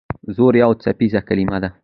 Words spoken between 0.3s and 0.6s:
زور